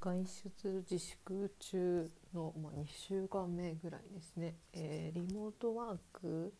[0.00, 6.54] 外出自粛中の、ま、2週間目ぐらいですね、えー、リモートワーク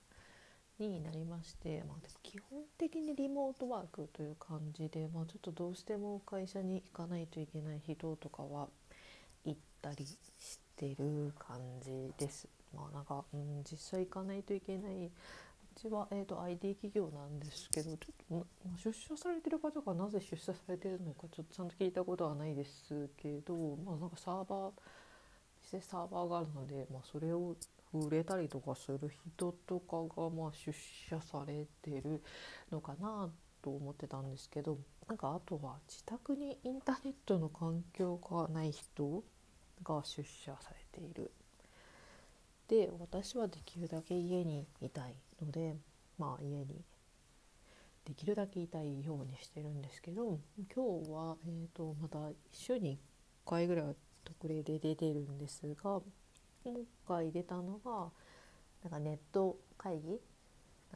[0.79, 8.69] になりまして、まあ、でも基本的にリモートワークという感じで、まあ、ちょっとどうしても会社に行かないといけない人とかは
[9.45, 12.49] 行ったりしてる感じです。
[12.75, 15.11] まあ、なんか、うん、実際行かないといけない
[15.81, 23.55] ちは、えーと、IT 企業なんですけどちょっと、ま出社されてる方がなぜ出社されてるのかちょっとちゃんと聞いたことはないですけど、
[23.85, 24.71] まあ、なんかサーバー
[25.63, 27.57] 実際サーバーがあるので、まあ、それを
[27.93, 30.73] 売れたりとかする人とかがまあ出
[31.09, 32.23] 社されてる
[32.71, 33.29] のかな
[33.63, 39.25] と思ってたんですけどなんかあとは自宅にインターネットの環境がない人
[39.83, 41.31] が出社されている。
[42.69, 45.77] で私はできるだけ家にいたいので
[46.19, 46.85] まあ家に
[48.05, 50.39] できるだけいたいようにしてるんですけど
[50.75, 52.19] 今日は、えーと、また
[52.53, 52.99] 週に
[53.47, 53.95] 1回ぐらいは
[54.25, 56.01] 特例で出てるんですが
[56.65, 56.75] 今
[57.07, 58.09] 回出たのが
[58.83, 60.21] なんかネット会議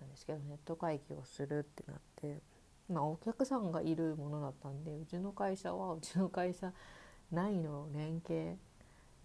[0.01, 2.39] なんですけどネット会議をするってなって、
[2.89, 6.73] まあ、お客さんがいるものだったんでうちの会社はうちの会社
[7.31, 8.57] 内の連携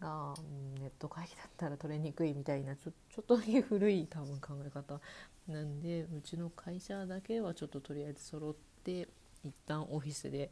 [0.02, 5.00] が、うん、ネット会議だったら取れにくいみたいなちょちょっとだけ古い多分考え方
[5.48, 9.08] なんでうちの会社だけはちょっととりあえず揃って
[9.44, 10.50] 一旦オフィスで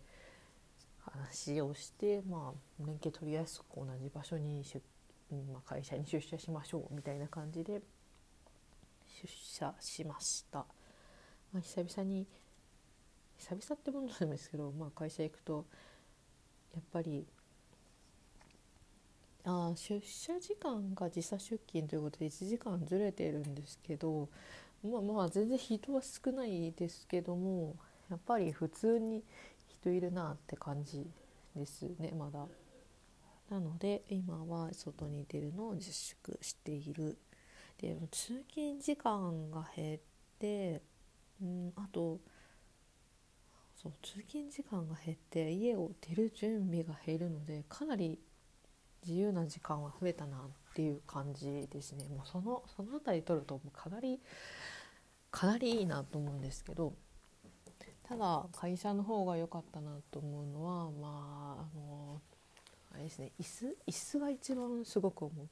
[1.00, 4.82] 話をしてまあ連携取りやすく同じ場所に出
[5.32, 7.82] まあ、会社に出社しましょうみたいな感じで
[9.22, 10.60] 出社しました、
[11.52, 12.28] まあ、久々に
[13.38, 15.66] 久々ってものなんですけど、まあ、会社行くと
[16.74, 17.26] やっぱり
[19.46, 24.28] あ出社時間が時差出勤ということで1時間ずれてるんですけど
[24.84, 27.76] まあまあ全然人は少ないですけども
[28.10, 29.24] やっぱり普通に
[29.68, 31.06] 人いるなって感じ
[31.56, 32.46] ですねまだ。
[33.50, 37.16] なので今は外に出るのを自粛している
[37.78, 40.00] で通勤時間が減っ
[40.40, 40.82] て
[41.40, 42.20] うんあと
[43.76, 48.18] そう通勤時間が減って家を出る準備が減るのでかなり
[49.08, 50.40] 自由な時間は増えたなっ
[50.74, 52.06] ていう感じですね。
[52.06, 54.20] もうそのその辺り取るともうかなり
[55.32, 56.94] かなりいいなと思うんですけど
[58.04, 62.22] ただ会社の方が良かったなと思うのはまああの
[62.94, 63.32] あれですね。
[63.40, 65.48] 椅子椅子が一番すごく思う。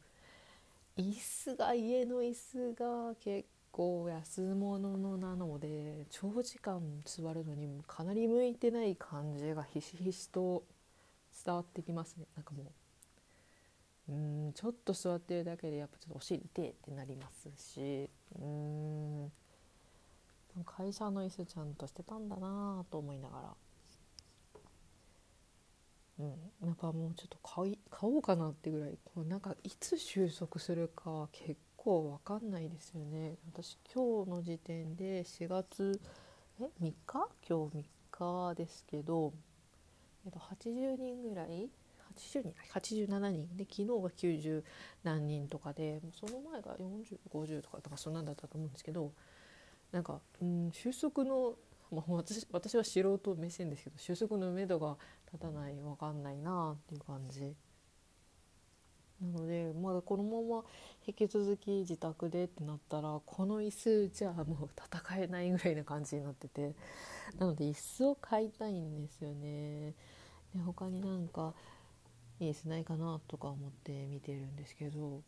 [1.01, 10.63] 椅子が家の椅子が結構安物のなので長時間座るのにかなり向いてない感じがひしひしと
[11.43, 12.25] 伝わってきますね。
[12.35, 12.65] なんかもう
[14.53, 18.09] ちょっと座ってるだけでやっぱちょっとお尻痛ってなりますし。
[18.39, 19.31] うん。
[20.65, 23.55] 会社の椅子ちゃんとしてたんだなと思いながら。
[26.19, 33.35] うん、なんかもうちょっと買い買おうかなってぐらいこうなんかいつ収束するか結構わかんないですよね。
[33.51, 35.99] 私今日の時点で4月
[36.59, 37.29] え3日？
[37.49, 39.33] 今日3日ですけど、
[40.25, 41.67] えっと、80人ぐらい
[42.13, 44.63] 80人87人で昨日が90
[45.03, 49.11] 何人とかでその前が4050とかとかそんなんだったと思うんですけど
[49.91, 51.55] なんか、うん、収束の
[51.93, 54.97] まあ、私私は素人目線ですけど就職のめどが
[55.31, 57.53] 立たない分かんないなっていう感じ。
[59.21, 60.63] なのでまだこのまま
[61.05, 66.75] 引き続き自宅でってなったらこの椅子じゃあもう戦えないぐらいな感じになってて
[67.37, 69.93] なので椅子を買いたいんですよね。
[70.53, 71.53] で他になんか
[72.39, 75.21] いい椅子ないかなとか思って見てるんですけど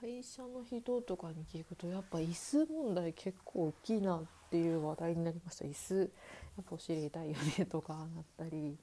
[0.00, 6.04] 会社の人とかに聞くとやっぱ椅子問題結構大きいなっていう話題になりました椅子や
[6.62, 7.66] っぱお尻痛いよね。
[7.66, 8.76] とかなったり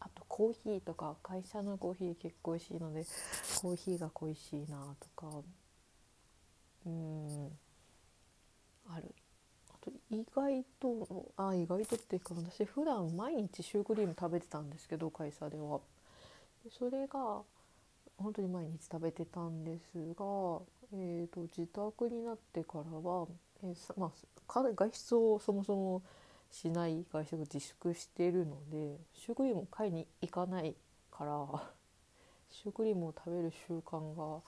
[0.00, 3.04] あとコーヒーとか会社のコーヒー結構美味しいので
[3.60, 5.42] コーヒーが恋しいなとか
[6.84, 7.48] うん
[8.88, 9.14] ある
[9.86, 15.80] と意外とあ意外とっていうか私普段毎日シュークリーム食べてたんですけど会社では。
[16.78, 17.42] それが
[18.18, 20.60] 本当に毎日食べてたんですが、
[20.92, 23.26] えーと、自宅になってからは、
[23.62, 26.02] えーまあ、外出をそもそも
[26.50, 30.74] しない外食自粛してるのでシュークリームを買いに行かない
[31.10, 31.46] から
[32.50, 34.40] シュークリームを食べる習慣が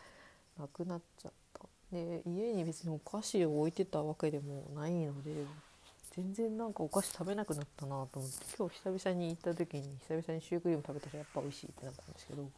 [0.59, 1.48] なくなっちゃった
[1.93, 5.33] で家に別にお菓子を置いてたわけでもないので
[6.15, 12.51] 全然なんかお菓子食べなくなったなと思って今日久々に行った時に久々にシュークリーム食べたらやっぱ美味しいってなったんですけど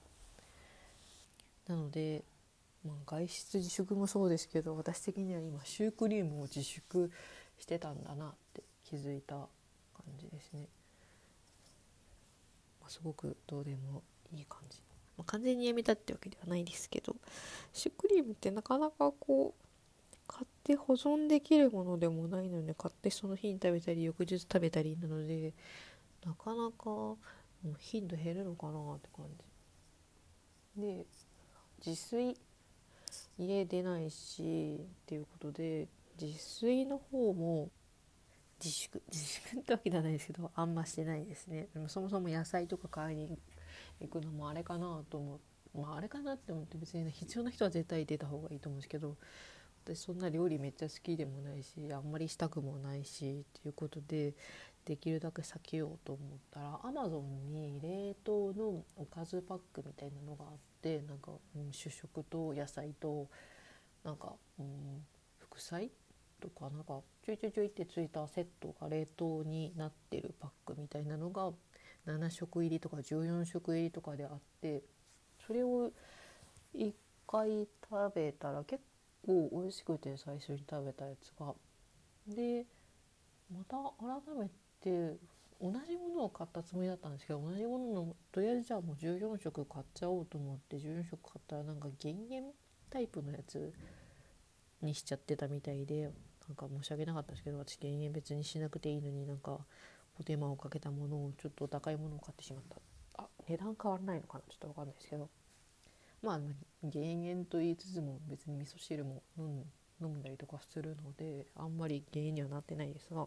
[1.68, 2.22] なので、
[2.84, 7.10] まあ、外出自粛もそうですけど私的には今シュークリームを自粛
[7.58, 9.48] してたんだなって気づいた感
[10.18, 10.66] じですね。
[12.82, 14.78] ますごくどうでもいい感じ、
[15.30, 17.14] 完全にやめたってわけではないですけど
[17.72, 19.64] シュークリームってなかなかこう
[20.26, 25.52] 買って保存できるものでもないので買ってその日に食べたり翌日食べたりなので
[26.24, 27.16] なかなかも
[27.64, 29.26] う頻度減るのかなって感
[30.76, 30.82] じ。
[30.82, 31.06] で
[31.84, 32.36] 自炊
[33.38, 35.86] 家出ないしっていうことで
[36.20, 37.70] 自炊の方も
[38.62, 41.68] 自粛自粛ってわけじゃないですけどあんましてないですね。
[41.72, 43.38] でもそもそも野菜とか買いに
[44.00, 45.40] 行くのもあれかなと思う。
[45.78, 49.16] まああれかなって思って別に、必要な人は絶対出た方がいいと思うんですけど
[49.84, 54.34] 私そんな料理めっちゃ好きでもないしあんまりしたくもないしっていうことで
[54.84, 63.28] できるだけ避けようと思ったらアマゾンに冷凍のおかずパックみたいなのがあってなんか、うん、主食と野菜と
[64.04, 64.66] なんか、うん、
[65.38, 65.90] 副菜
[66.40, 71.52] とかなんかちょいちょいちょいってついたセットが冷凍になってるパックみたいなのが
[72.06, 74.82] 7食入りとか14食入りとかであって
[75.46, 75.90] それを
[76.74, 76.92] 1
[77.26, 78.82] 回食べたら結
[79.26, 81.54] 構美味しくて最初に食べたやつが。
[82.26, 82.64] で
[83.52, 84.48] また改め
[84.80, 85.16] て
[85.60, 92.44] 同じものを買ったつもりだったんですけど同じもののとりあえずじゃあもう14食買っちゃおうと思って14食買ったらなんか減塩
[92.88, 93.72] タイプのやつ
[94.80, 96.10] にしちゃってたみたいで
[96.48, 99.58] なんか申し訳なかったですけど私減塩別にしなくていいのになんか
[100.20, 103.22] お手間をかけたものをちょっと高いものを買ってしまった。
[103.22, 104.44] あ値段変わらないのかな？
[104.50, 105.28] ちょっと分かんないですけど。
[106.22, 106.40] まあ
[106.84, 109.64] 減塩と言いつつも別に味噌汁も飲む
[110.02, 113.26] 飲んだりとかするのであんまり減塩にはなってないですが。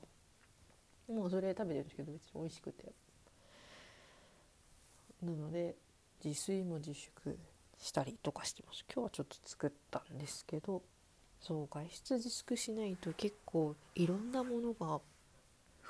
[1.09, 2.91] もうそれ食べてるんですけど別に美味しくて。
[5.23, 5.75] なので
[6.23, 7.37] 自炊も自粛
[7.79, 8.85] したりとかしてます。
[8.93, 10.83] 今日はちょっと作ったんですけど
[11.41, 15.01] そう外出自粛しないと結構いろんなものが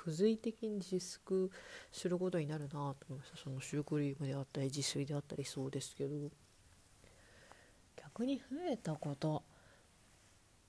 [0.04, 1.50] 付随的に自粛
[1.90, 2.78] することになるなと
[3.08, 3.36] 思いました。
[3.38, 6.30] そのシュークリームであったり自炊であったりそうですけど。
[7.96, 9.42] 逆に増えたこと。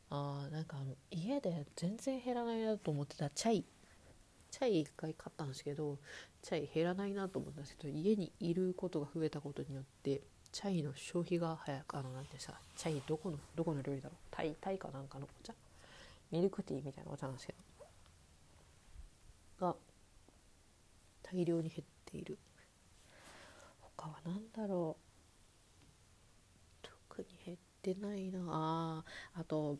[0.09, 3.29] あなんかあの家で全然減らないなと思ってた。
[3.29, 3.65] チャイ。
[4.51, 5.97] チャイ1回買ったんですけど
[6.41, 10.21] チャイ減らないなと思ったんですけど家にいることが増えたことによって
[10.53, 14.17] チャイの消費が早くあのなんてさチャイどこのどこの料理だろう。
[14.31, 15.53] タイタイかなんかのお茶？
[16.31, 17.64] ミルクティーみたいなお茶なんですけど。
[19.59, 19.75] が
[21.23, 22.37] 大量に減っている。
[23.97, 24.97] 他は何だろ
[26.83, 26.87] う。
[27.07, 28.39] 特に減ってないな。
[28.47, 29.03] あ
[29.39, 29.77] あと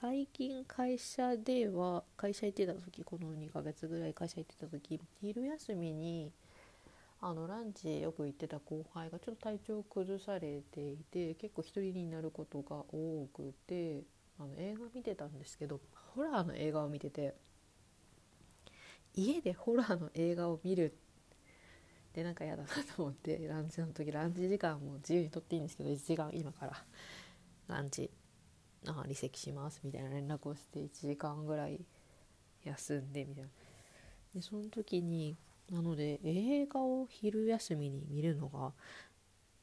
[0.00, 6.30] 最近会社では会社行ってた時この2ヶ月ぐらい会社行ってた時昼休みに
[7.20, 14.02] あのランチよく行ってた後輩がちょっと体調崩されていて結構一人になることが多くて
[14.38, 15.80] あの映画見てたんですけど
[16.14, 17.34] ホラーの映画を見てて
[19.14, 26.84] 家でホラーの映画を見るってなんか嫌だなと思って ランチの時ランチ時間も自由にとっていいんですけど1時間今から
[27.68, 28.10] ランチ
[28.86, 31.80] あ離席しますみたいな連絡をして1時間ぐらい
[32.64, 33.50] 休んでみたいな。
[34.34, 35.36] でその時に
[35.70, 38.72] なので映画を昼休みに見るのが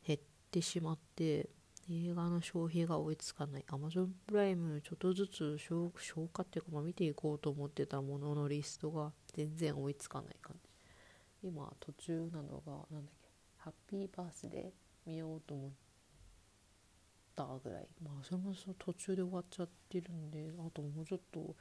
[0.06, 0.20] 減っ
[0.52, 1.50] てしまって
[1.88, 3.66] 映画の消費が追いつかない。
[3.68, 5.92] Amazon プライムちょっとずつ消
[6.34, 10.70] 化っていうか、ま、見ていこうと思ってたもののリストが全然追いつかない感じ。
[11.48, 13.30] 今途中なのがなんだっけ。
[13.58, 15.72] ハッピーバースデー見ようと思っ
[17.36, 17.88] たぐらい。
[18.04, 21.56] まあそれもそ途中で終わっちゃってるんであともうちょっと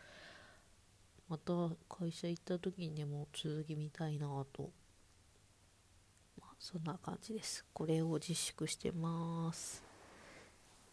[1.29, 1.53] また
[1.87, 4.71] 会社行った時にでも続き見たいなと。
[6.41, 7.63] まあそんな感じです。
[7.75, 9.84] これを自粛してます。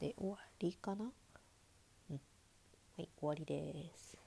[0.02, 1.06] で終わりかな？
[2.10, 2.22] うん。
[2.98, 4.21] はい終わりです。